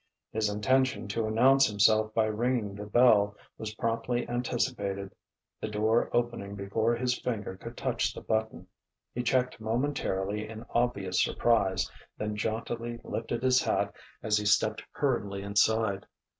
[0.31, 5.13] His intention to announce himself by ringing the bell was promptly anticipated,
[5.59, 8.65] the door opening before his finger could touch the button.
[9.13, 11.87] He checked momentarily in obvious surprise,
[12.17, 13.93] then jauntily lifted his hat
[14.23, 16.07] as he stepped hurriedly inside.